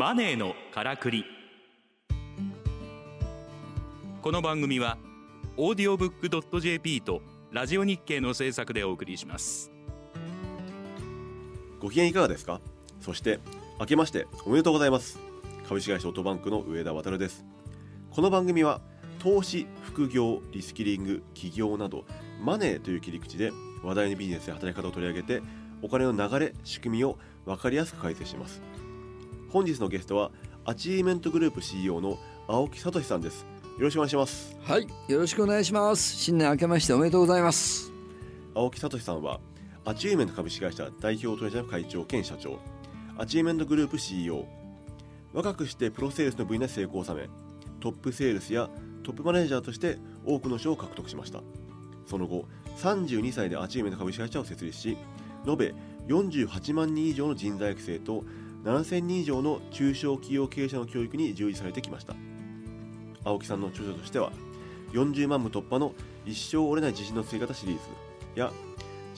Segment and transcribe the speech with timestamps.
[0.00, 1.26] マネーのからくり。
[4.22, 4.96] この番組は
[5.58, 7.20] オーディオブックドット JP と
[7.52, 9.70] ラジオ日経の制作でお送りします。
[11.80, 12.62] ご機嫌いかがですか？
[13.02, 13.40] そして
[13.78, 15.18] 明けましておめでとうございます。
[15.68, 17.44] 株式会社オートバンクの上田渉です。
[18.10, 18.80] この番組は
[19.18, 22.06] 投資副業リスキリング起業など
[22.42, 23.52] マネーという切り口で
[23.84, 25.42] 話題のビジネスや働き方を取り上げて
[25.82, 28.62] お金の流れ仕組みを分かりやすく解説します。
[29.52, 30.30] 本日のゲストは
[30.64, 33.44] アチーブメントグループ CEO の青木仁志さんです。
[33.78, 34.56] よろしくお願いします。
[34.62, 36.16] はい、よろしくお願いします。
[36.16, 37.90] 新年明けましておめでとうございます。
[38.54, 39.40] 青木仁志さんは
[39.84, 42.60] アチーブメント株式会社代表取締役会長兼社長。
[43.18, 44.46] アチーブメントグループ CEO
[45.32, 47.28] 若くしてプロセールスの分野で成功を収め
[47.80, 48.70] トップセールスや
[49.02, 51.40] トップマネージャーとして多くの賞を獲得しました。
[52.06, 52.44] その後
[52.78, 54.96] 32歳でアチューメント株式会社を設立し
[55.46, 55.74] 延べ
[56.06, 58.24] 48万人以上の人材育成と
[58.64, 62.14] 7000人以上の中小企業経営者の教育に従事されてきました。
[63.24, 64.32] 青木さんの著書としては
[64.92, 65.94] 40万部突破の
[66.26, 67.80] 一生折れない自信のつけ方シリーズ
[68.34, 68.50] や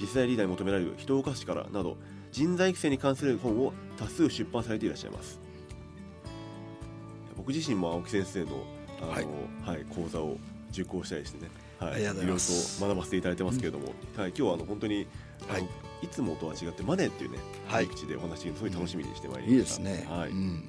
[0.01, 1.97] 実際リーダーに求められる人を動かす力など
[2.33, 5.41] 人材育成に関する本を多数出版されていらっしゃいます。
[7.37, 8.65] 僕自身も青木先生の
[9.01, 10.39] あの、ははいい講座を
[10.71, 12.41] 受講したりしてね、はい、いろいろと
[12.81, 15.07] 学ばせていただいてますけれども、はい、今日はあの本当に、
[15.49, 15.69] はい
[16.03, 17.87] いつもとは違ってマネーっていうねはい。
[17.87, 20.07] でお話しすごい楽しみにしてまいいりました、いですね。
[20.11, 20.31] はい。
[20.31, 20.69] うん、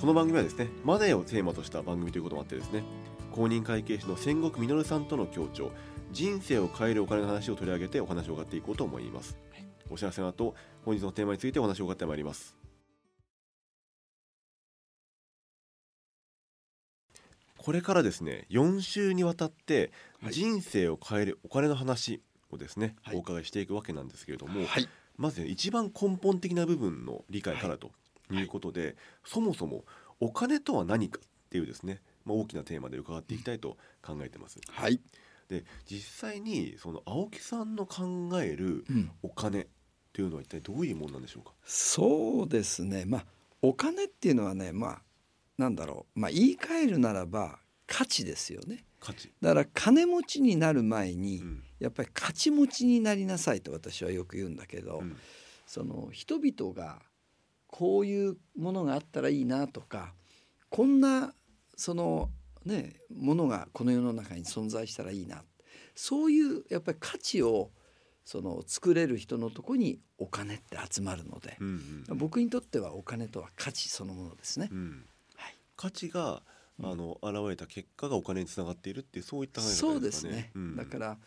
[0.00, 2.84] この番組はですねマネーをテーマとした番組ということもあってですね
[3.32, 5.72] 公認会計士の千石実さんとの協調
[6.12, 9.36] 人生を変えるお金の話を取り上げてお話を伺っていこうと思います、
[9.90, 10.54] お知らせの後
[10.84, 12.56] 本日のテーマについてお話を伺ってまいります。
[17.56, 20.32] これからですね4週にわたってはい。
[20.32, 27.90] 人生を変えるお金の話をですね、はいお伺いしていくわけなんですけれども、はい、まずね一番根本的な部分の理解からと
[28.30, 29.84] いうことで、そもそも
[30.20, 34.60] お金とは何かっていうですね、まあ、大きなテーマで伺っていきたいと考えてます。
[34.70, 35.00] はい、
[35.48, 39.66] で実際にその青木さんの考えるうん、お金っ
[40.12, 41.52] ていうのは一体どういうものなんでしょうか？
[41.64, 43.04] そうですね。
[43.06, 43.26] まあ
[43.62, 45.02] お金っていうのはね、まあ
[45.56, 47.58] なんだろう、まあ言い換えるならば
[47.92, 48.86] 価値ですよね。
[49.00, 49.30] 価値。
[49.42, 55.16] だから金持ちになる前に、うんやっぱり価値持ちになりなさいと私はよく言うんだけど、うん
[55.66, 57.00] その人々が
[57.66, 60.12] こういうものがあったらいいなとか
[60.68, 61.32] こんな
[61.76, 62.28] その
[62.66, 65.42] ねものがこの世の中に存在したらいいな
[65.94, 67.70] そういうやっぱり価値を
[68.24, 74.68] その作れる人のとこにお金って集まるのでう、んうん僕にとってはお金とは価値そのものですね。
[74.70, 75.04] うん
[75.36, 76.42] はい、価値が
[76.82, 80.10] あの現れた結果がお金につながっているっていうそういった考えそう方でかね。
[80.10, 80.76] ですすね、うん。
[80.76, 81.18] だから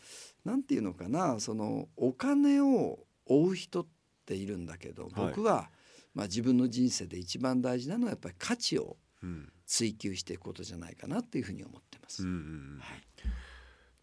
[0.44, 3.88] なんていうのかなそのお金を追う人っ
[4.26, 5.70] ているんだけど僕は、
[6.14, 9.52] まあ、自分の人生で一番大事なのはやっぱり価値をうん。
[9.68, 12.22] 追求していくことじゃないかなっていうふうに思ってます。
[12.22, 12.40] うんうんう
[12.76, 12.80] ん。
[12.80, 13.04] はい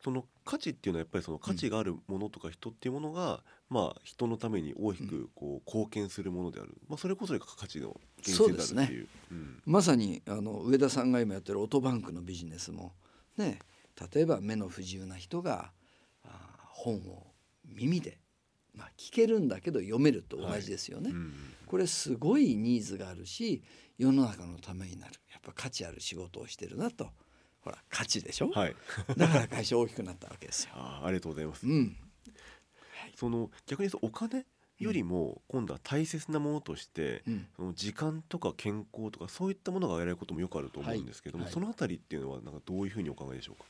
[0.03, 9.09] その価値っていうのはやっぱりその価値があるものとか人っていうものが、まあ人のために大きくこう貢献するものである、まあそれこそが価値の源泉であるっていう。
[9.31, 9.63] うん。
[9.65, 12.93] まさにあの上田さんが今やってるオートバンクのビジネスも
[13.37, 13.61] ね
[14.13, 15.71] 例えば目の不自由な人が
[16.25, 16.29] あ
[16.69, 17.29] 本を
[17.65, 18.19] 耳で、
[18.75, 21.11] まあ、聞けるんだけど読めると同じですよね。
[21.11, 21.33] うん。
[21.67, 23.63] これすごいニーズがあるし
[23.99, 25.13] 世の中のためになる。
[25.31, 27.11] やっぱ価値ある仕事をしてるなと
[27.63, 28.77] ほら価値でしょ、はい。
[29.17, 30.71] だから会社大きくなったわけですよ。
[30.75, 31.67] あーありがとうございます。
[31.67, 31.97] うん、
[33.15, 34.45] その逆にお金
[34.79, 37.47] よりも今度は大切なものとして、うん。
[37.57, 41.53] その時間とか健康とかそういったものが挙げられることもよくあると思うんですけども、はい。
[41.53, 43.65] そのあたりっていうのはなんかどういうふうにお考えでしょうか？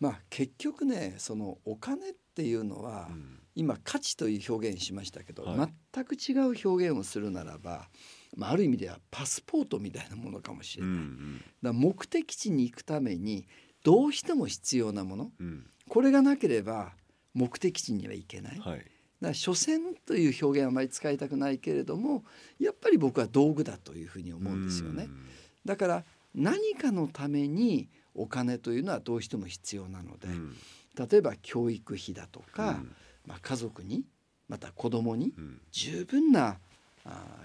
[0.00, 3.40] まあ結局ねそのお金っていうのは、うん。
[3.54, 5.72] 今価値という表現しましたけど、はい。
[5.94, 7.88] 全く違う表現をするならば、
[8.36, 11.72] まあ、ある意味ではパスポートみたいなものかもしれうんない。
[11.72, 13.46] だ目的地に行くために
[13.84, 16.92] どうしても必要なものうんうんこれがなければ
[17.32, 18.58] 目的地には行けない。
[18.58, 18.78] はい。
[18.78, 18.88] だか
[19.20, 22.24] ら所詮という表現はあまり使いたくないけれども
[22.60, 25.08] やっぱり僕は道具だというふうに思うんですよね。
[25.64, 26.04] だから
[26.34, 30.56] 何かのためにお金というのはどうしても必要なのでうんうん
[31.10, 32.92] 例えば教育費だとか、うん
[33.24, 34.04] まあ、家族に
[34.48, 36.58] また子供にうん十分な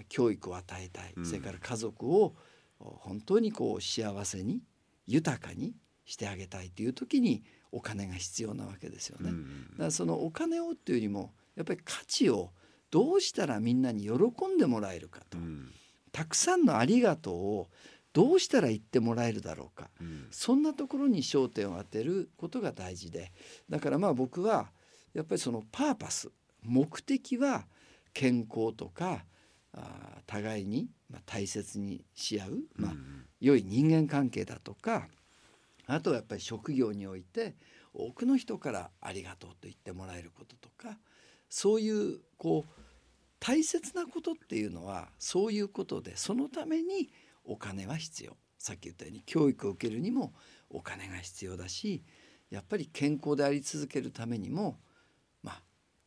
[0.10, 1.26] 教育を与えたい、うん。
[1.26, 2.36] それから家族を
[2.80, 4.62] お本当にこう幸せに
[5.06, 5.76] 豊かに
[6.06, 9.30] してあげたいという時にお金が必要なわけですよね。
[9.30, 9.70] うん。
[9.72, 12.52] だからそのお金をっていうよりもやっぱり価値を
[12.92, 14.14] どうしたらみんなに喜
[14.48, 15.72] んでもらえるかと、うん。
[16.12, 17.68] たくさんのありがとうを
[18.14, 19.90] どうしたら言ってもらえるだろうか。
[20.00, 20.28] うん。
[20.30, 23.32] そんなところに焦点を当てることが大事で。
[23.70, 24.72] だからまあ僕は
[25.14, 26.32] やっぱりそのパーパス
[26.62, 27.66] 目的は
[28.14, 29.26] 健康とか
[29.74, 32.94] あ互いに、まあ、大切にし合う、まあ
[33.44, 35.10] 良い人間関係だとか
[35.86, 37.56] あとはやっぱり職業において
[37.94, 40.98] 多くの人から「ありがとう」と言ってもらえることとか
[41.50, 42.82] そういうこう
[43.40, 47.12] 大切なことっていうのはそういうことでそのために
[47.44, 48.38] お金は必要。
[48.58, 50.34] さっき言ったように教育を受けるにも
[50.70, 52.02] お金が必要だし
[52.50, 54.80] やっぱり健康であり続けるためにも
[55.42, 55.64] まあ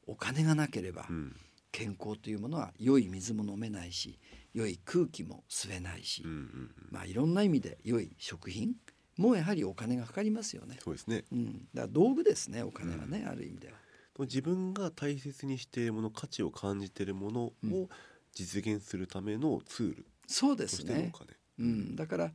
[0.07, 1.37] お金がなければうん
[1.77, 4.19] 健康というものは良い水も飲めないし
[4.55, 8.73] 良い空気も吸えないし、うんうんまあ、いろんな意味で良い食品
[9.19, 10.79] もやはりお金がかかりますよね。
[10.83, 11.25] そうですね。
[11.31, 13.75] うん、だから道具ですねお金はね、ある意味では。
[14.21, 17.73] 自分が大切にしているもの価値を感じているものうん。
[17.75, 17.89] を
[18.33, 21.13] 実現するためのツールそうですね。
[21.13, 22.33] 金、うん、だから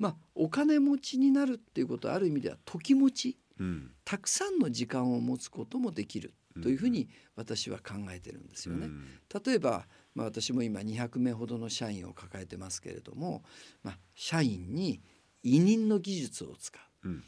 [0.00, 3.38] まあお金持ちになるっていうことはある意味では時持ち。
[3.60, 3.92] うん。
[4.04, 8.86] たくさんの時間を持つこともできるというふうに私は考えてるんですよね。
[8.86, 9.08] うん。
[9.44, 13.42] 例えば、まあ、私も今200名ほどの社員を抱えてますけれども、
[13.82, 15.00] まあ、社員に
[15.42, 17.08] 委任の技術を使う。
[17.08, 17.24] うん。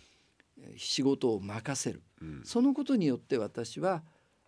[0.59, 2.03] えー仕事を任せる。
[2.21, 2.43] うん。
[2.45, 4.03] そのことによって私は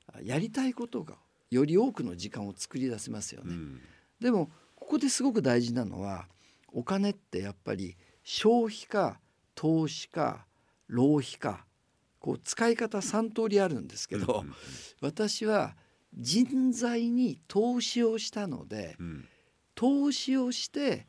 [0.06, 1.16] あやりたいことが
[1.50, 3.54] より多くの時間を作り出せますよね。
[3.54, 3.80] うん。
[4.20, 6.28] でもここですごく大事なのは
[6.72, 9.20] お金ってやっぱり消費か
[9.54, 10.46] 投資か
[10.88, 11.66] 浪費か
[12.24, 14.54] こう使い方3通りあるんですけど、うんうん
[15.02, 15.76] 私は
[16.16, 19.28] 人材に投資をしたのでうん。
[19.74, 21.06] 投資をして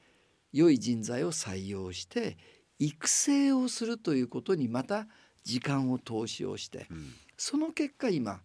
[0.51, 2.37] 良い人材を採用して
[2.79, 5.07] 育成をするということにまた
[5.43, 7.13] 時間を投資をしてうん。
[7.37, 8.41] その結果今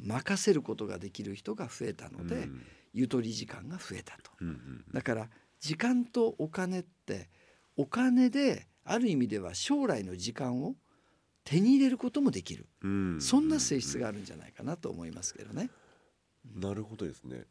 [0.00, 2.62] 任せることができる人が増えたので、うん
[2.96, 4.30] ゆとり時間が増えたと。
[4.40, 4.84] うんうん。
[4.92, 5.28] だから
[5.58, 7.28] 時間とお金って
[7.76, 10.76] お金である意味では将来の時間を
[11.44, 13.20] 手に入れることもできる、うん。
[13.20, 15.70] そんな性質があるんじゃないかなと思いますけどね。
[16.54, 17.44] なるほどですね、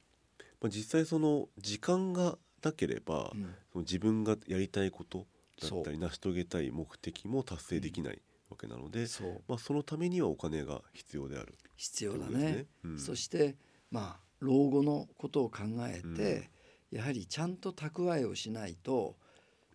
[0.62, 3.56] まあ、実際その時間がなければ、うん。
[3.72, 5.26] その自分がやりたいこと
[5.62, 9.42] だったり成し遂げたい目的も達成できないわけなので、そう。
[9.48, 11.54] まあ、そのためにはお金が必要である。
[11.76, 12.66] 必要だね。
[12.84, 13.00] うん。
[13.00, 13.56] そして
[13.92, 16.50] まあ老後のことを考えて、
[16.92, 19.16] やはりちゃんと蓄えをしないと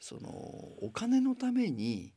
[0.00, 2.12] そのお金のために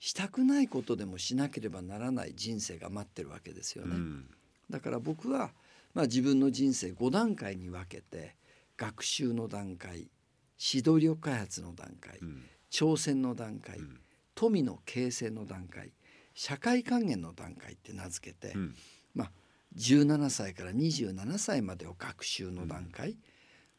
[0.00, 3.94] したくないことでもしなければならない人生が待ってるわけですよね。
[3.94, 4.26] うん。
[4.70, 5.52] だから僕は、
[5.94, 8.34] まあ、自分の人生5段階に分けて
[8.76, 10.10] 学習の段階
[10.58, 12.42] 指導力開発の段階うん。
[12.70, 14.00] 挑戦の段階うん。
[14.34, 15.92] 富の形成の段階
[16.34, 18.74] 社会還元の段階って名付けて、うん。
[19.14, 19.30] まあ、
[19.76, 23.18] 17歳から27歳までを学習の段階、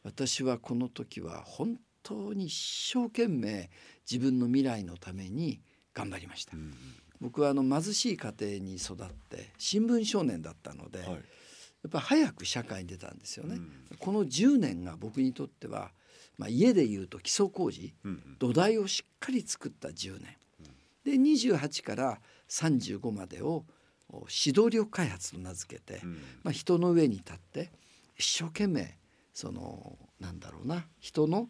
[0.04, 3.70] 私はこの時は本当に一生懸命
[4.08, 5.60] 自分の未来のために
[5.94, 6.56] 頑張りました。
[6.56, 6.74] うん
[7.22, 11.08] 僕はあの貧しい家庭に育って新聞少年だったので、はい。
[11.10, 11.18] や
[11.88, 13.54] っぱ早く社会に出たんですよね。
[13.54, 13.72] うん。
[13.98, 15.92] この10年が僕にとっては、
[16.36, 20.36] まあ、家でいうと基礎工事うん土台をしっかり作った10年。
[21.04, 23.64] で28から35までを
[24.08, 26.14] お指導力開発と名付けて、うん。
[26.42, 27.70] まあ、人の上に立って
[28.18, 28.98] 一生懸命
[29.32, 31.48] そのなんだろうな人の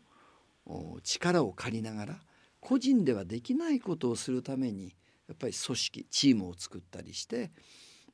[0.67, 2.21] お力を借りながら
[2.62, 4.94] 個人ではできないことをするために
[5.26, 7.50] やっぱり組織チームを作ったりして、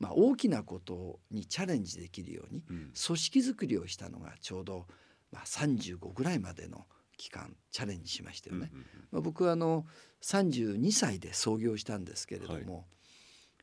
[0.00, 4.86] まあ、大きなことにチャレンジできるようにうん組織づくりをしたのがちょうど、
[5.30, 6.86] まあ、35ぐらいまでの
[7.18, 8.70] 期間チャレンジしましたよね。
[8.72, 8.80] うん
[9.10, 9.84] まあ、僕はあの
[10.22, 12.86] 32歳で創業したんですけれども、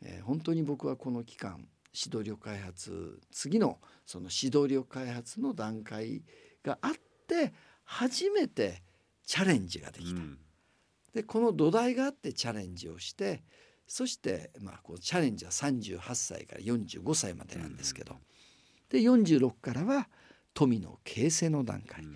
[0.03, 6.21] えー本当に僕はこの期間指導力開発次のその指導力開発の段階
[6.63, 6.91] があっ
[7.27, 7.53] て
[7.85, 8.83] 初めて
[9.25, 10.19] チャレンジができた。
[10.19, 10.37] うん
[11.15, 13.43] でこの土台があってチャレンジをして
[13.87, 18.15] そしてまあこうチャレンジは38歳から45歳までなんですけど、
[18.89, 20.09] で46からは
[20.53, 22.03] 富の形成の段階。
[22.03, 22.15] うん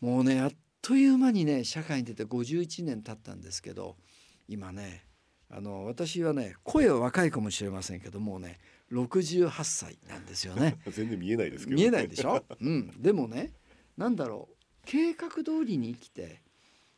[0.00, 0.50] もうねあっ
[0.82, 3.96] という間にね社会に出て51年経ったんですけど
[4.48, 5.06] 今ね
[5.50, 8.58] あの私はね声は若いかもしれませんけどもうね
[8.92, 10.76] 68歳なんですよね。
[10.92, 11.76] 全然見えないですけど。
[11.76, 13.54] 見えないでしょ、うん、でもね
[13.96, 14.56] なんだろう。
[14.84, 16.42] 計画通りに生きて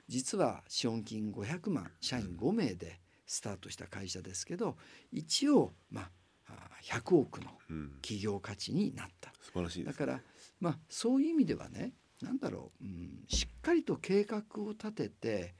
[0.08, 4.76] 実は資本金500万社員5名でスタートした会社ですけど
[5.12, 6.10] 一応まあ
[6.48, 9.32] あ100億のうん企業価値になった。
[9.42, 10.20] 素晴らしいですだから
[10.60, 15.54] まあそういう意味ではねなんだろう、うん、しっかりと計画を立てて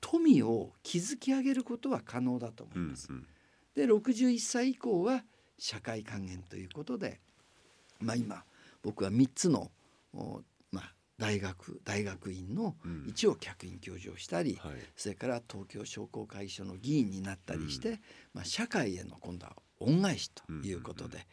[0.00, 3.08] 富を築き上げることは可能だと思うんいます。
[3.10, 3.26] うん
[3.74, 5.24] で61歳以降は
[5.58, 7.20] 社会還元ということで、
[8.00, 8.44] まあ、今
[8.82, 9.70] 僕は3つの
[11.20, 13.04] 大学大学院のうん。
[13.06, 14.72] 一応客員教授をしたり、はい。
[14.96, 18.00] それから東京商工会議所の議員になったりして、
[18.32, 21.26] まあ、社会への今度は恩返しということで、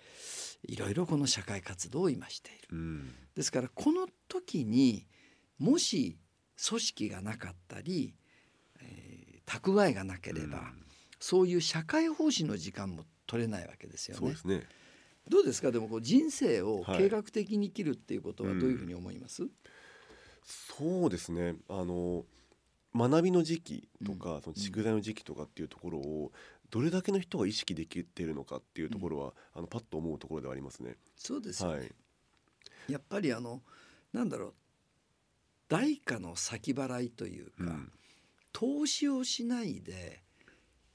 [0.67, 2.67] いろいろこの社会活動を今している。
[2.73, 3.15] うん。
[3.33, 5.07] ですからこの時に
[5.57, 6.17] もし
[6.67, 8.13] 組織がなかったり、
[8.81, 10.83] えー蓄えがなければ、うん。
[11.21, 14.35] そういう社会奉仕の時間も取れないわけですよね。
[14.43, 14.67] ね。
[15.29, 15.71] どうですか？
[15.71, 16.97] でもこう人生をはい。
[17.03, 19.43] 計画的に生きるっていうことはどういうふうに思います、
[20.47, 21.55] そうですね。
[21.67, 22.25] あの
[22.95, 26.31] 学びの時期とか、その蓄財の時期とかっていうところを
[26.69, 30.95] どれだけの人が意識できているのかっていうところは、あのパッと思うところではありますね。
[31.17, 31.91] そうですよね、はい、
[32.87, 33.61] やっぱりあの
[34.13, 34.53] なんだろう。
[35.69, 37.91] 代価の先払いというか、うん。
[38.53, 40.23] 投資をしないで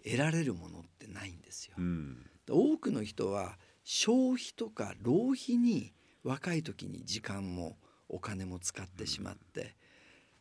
[0.03, 1.75] 得られるものってないんですよ。
[1.77, 2.27] うん。
[2.51, 5.93] 多くの人は消費とか浪費に
[6.25, 7.77] 若い時に時間も
[8.13, 9.75] お金も使ってしまって、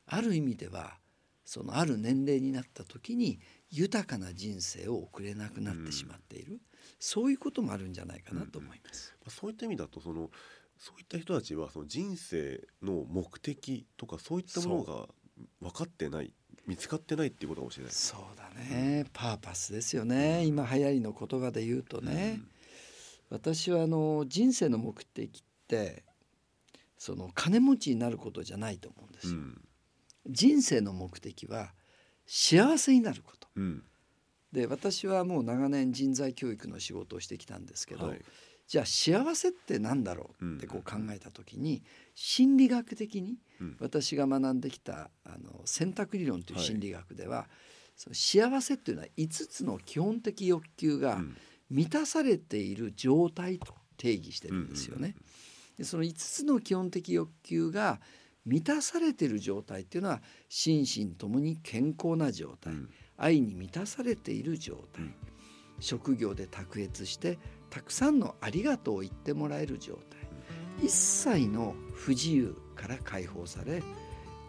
[0.06, 0.98] ある意味では
[1.44, 3.40] そのある年齢になった時に
[3.72, 6.60] 豊かな人生を送れなくなってしまっている、
[7.00, 9.16] そういうこともあるんじゃないかなと思います。
[9.22, 10.30] まあそういった意味だとその
[10.78, 15.08] そういった人たちはその人生の目的とかそういったものが
[15.62, 16.34] 分かってない
[16.68, 17.92] 見つかってないっていうことかもしれない。
[17.92, 18.08] です。
[18.08, 20.46] そうだね、パーパスですよね。
[20.46, 22.40] 今流行りの言葉で言うとね、
[23.30, 26.04] 私はあの人生の目的って
[27.02, 29.62] その金持ちになることじゃないと思うんですよ、うん。
[30.28, 31.74] 人生の目的は
[32.28, 33.48] 幸せになること。
[33.56, 33.84] うん。
[34.52, 38.22] で私はもう長年人材教育の仕事をしてきたんですけど、はい。
[38.68, 41.82] じゃあ幸せってなんだろうってこう考えた時に
[42.14, 43.78] 心理学的にうん。
[43.80, 47.48] 私が学んできたあの選択理論という心理学では、
[47.96, 51.38] その幸せっていうのは5つの基本的欲求がうん。
[51.72, 55.16] 満たされている状態と定義してるんですよね。
[55.78, 58.00] でその5つの基本的欲求が
[58.46, 62.90] 満たされている状態っていうのは心身ともに健康な状態、うん。
[63.18, 65.16] 愛に満たされている状態、うん
[65.82, 70.20] 職業で卓越してたくさんのありがとうを言ってもらえる状態、
[70.80, 73.82] 一切の不自由から解放され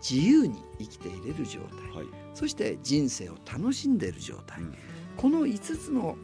[0.02, 2.06] 自由に生きていれる状態、はい。
[2.34, 4.74] そして人生を楽しんでいる状態、うん。
[5.16, 6.16] この5つの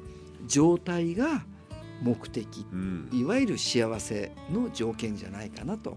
[0.47, 1.47] 状態が
[2.02, 3.09] 目的うん。
[3.12, 5.97] いわゆる幸せの条件じゃないかなと。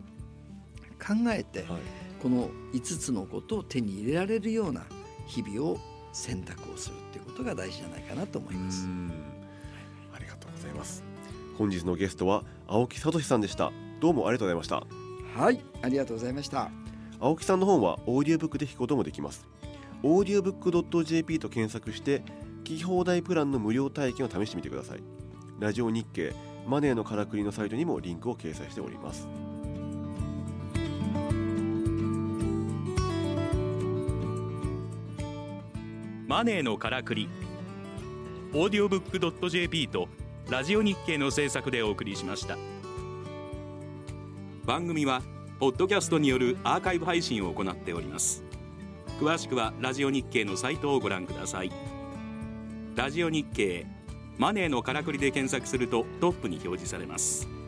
[1.00, 1.82] 考えて、はい。
[2.22, 4.86] この5つのことを手に入れられるような
[5.26, 5.80] 日々を
[6.14, 8.86] 選択をするっていうことが大事じゃないかなと思います。
[8.86, 9.12] うん。
[10.14, 11.04] ありがとうございます。
[11.58, 13.72] 本日のゲストは青木聡さんでした。
[14.00, 14.84] どうもありがとうございました。
[15.40, 16.70] はい、ありがとうございました。
[17.20, 19.48] 青木さんの本はオーディオブックで聞くこともできます。
[20.04, 22.24] オーディオブック .jp と検索して
[22.64, 25.21] 聞き放題プランの無料体験を試してみてください
[25.62, 26.34] ラジオ日経
[26.66, 29.28] マネーのからくりのサイトにもリンクを掲載しております。
[36.28, 37.30] マネーのからくり
[38.56, 40.08] オーディオブックドット .jp と
[40.50, 42.58] ラジオ日経の制作でお送りしました。
[44.66, 45.22] 番組は
[45.60, 48.44] ポッドキャストによるアーカイブ配信を行っております。
[49.20, 51.72] 詳しくはラジオ日経のサイトをご覧ください。
[52.96, 53.86] ラジオ日経
[54.42, 57.61] マネーのからくりで検索するとトップに表示されます。